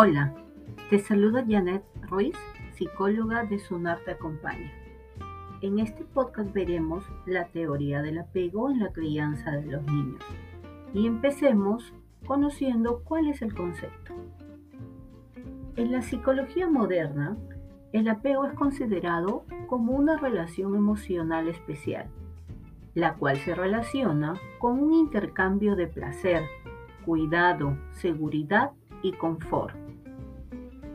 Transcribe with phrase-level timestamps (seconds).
[0.00, 0.32] Hola,
[0.90, 2.36] te saluda Janet Ruiz,
[2.76, 4.70] psicóloga de Sunar Te Acompaña.
[5.60, 10.22] En este podcast veremos la teoría del apego en la crianza de los niños
[10.94, 11.92] y empecemos
[12.28, 14.14] conociendo cuál es el concepto.
[15.74, 17.36] En la psicología moderna,
[17.92, 22.06] el apego es considerado como una relación emocional especial,
[22.94, 26.44] la cual se relaciona con un intercambio de placer,
[27.04, 28.70] cuidado, seguridad
[29.02, 29.87] y confort.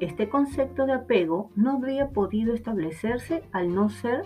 [0.03, 4.23] Este concepto de apego no habría podido establecerse al no ser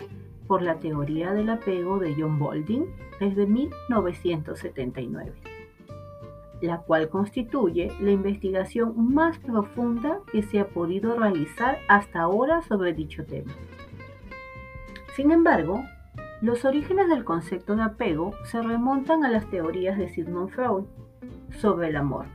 [0.47, 2.87] por la teoría del apego de John Baldwin
[3.19, 5.33] desde 1979,
[6.61, 12.93] la cual constituye la investigación más profunda que se ha podido realizar hasta ahora sobre
[12.93, 13.53] dicho tema.
[15.15, 15.83] Sin embargo,
[16.41, 20.85] los orígenes del concepto de apego se remontan a las teorías de Sigmund Freud
[21.51, 22.25] sobre el amor.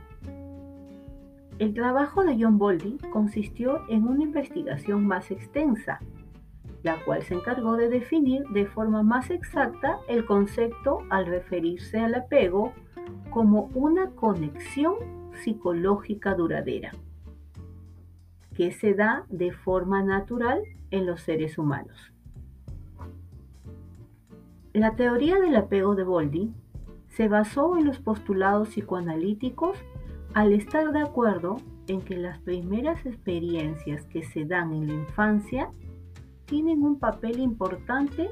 [1.59, 5.99] El trabajo de John Bowlby consistió en una investigación más extensa,
[6.81, 12.15] la cual se encargó de definir de forma más exacta el concepto al referirse al
[12.15, 12.73] apego
[13.29, 14.95] como una conexión
[15.43, 16.91] psicológica duradera
[18.53, 22.13] que se da de forma natural en los seres humanos.
[24.73, 26.53] La teoría del apego de Bowlby
[27.09, 29.77] se basó en los postulados psicoanalíticos
[30.33, 35.69] al estar de acuerdo en que las primeras experiencias que se dan en la infancia
[36.45, 38.29] tienen un papel importante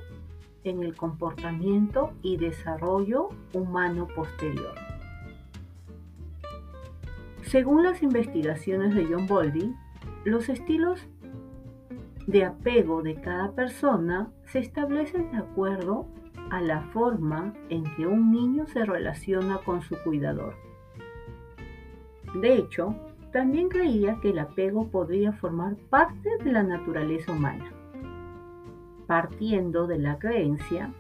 [0.64, 4.76] en el comportamiento y desarrollo humano posterior.
[7.44, 9.76] Según las investigaciones de John Bowlby,
[10.24, 11.08] los estilos
[12.28, 16.08] de apego de cada persona se establecen de acuerdo
[16.50, 20.71] a la forma en que un niño se relaciona con su cuidador.
[22.36, 22.96] De hecho,
[23.32, 27.72] también creía que el apego podría formar parte de la naturaleza humana,
[29.08, 30.94] partiendo de la creencia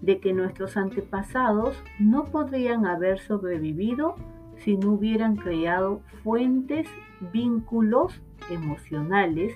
[0.00, 4.14] de que nuestros antepasados no podrían haber sobrevivido
[4.58, 6.88] si no hubieran creado fuentes,
[7.32, 8.20] vínculos
[8.50, 9.52] emocionales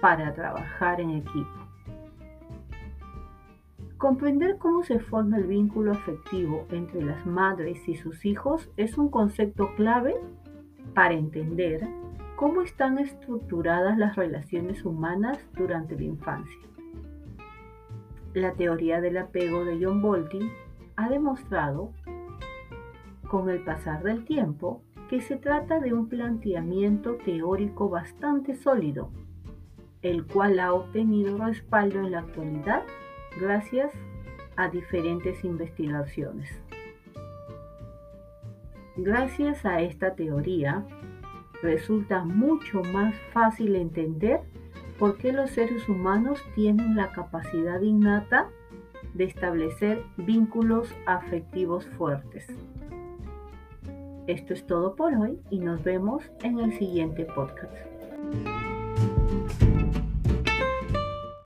[0.00, 1.66] para trabajar en equipo.
[3.96, 9.08] Comprender cómo se forma el vínculo afectivo entre las madres y sus hijos es un
[9.08, 10.14] concepto clave
[10.96, 11.86] para entender
[12.36, 16.58] cómo están estructuradas las relaciones humanas durante la infancia.
[18.32, 20.50] La teoría del apego de John Bowlby
[20.96, 21.92] ha demostrado
[23.28, 24.80] con el pasar del tiempo
[25.10, 29.10] que se trata de un planteamiento teórico bastante sólido,
[30.00, 32.84] el cual ha obtenido respaldo en la actualidad
[33.38, 33.92] gracias
[34.56, 36.48] a diferentes investigaciones.
[38.96, 40.84] Gracias a esta teoría,
[41.62, 44.40] resulta mucho más fácil entender
[44.98, 48.48] por qué los seres humanos tienen la capacidad innata
[49.12, 52.46] de establecer vínculos afectivos fuertes.
[54.26, 57.74] Esto es todo por hoy y nos vemos en el siguiente podcast.